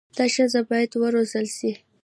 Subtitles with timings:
[0.17, 1.71] دا ښځي بايد و روزل سي